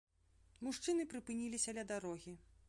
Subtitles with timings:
[0.67, 2.33] Мужчыны прыпыніліся ля дарогі.